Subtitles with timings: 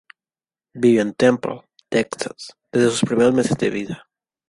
[0.73, 4.07] Vivió en Temple, Texas, desde sus primeros meses de vida.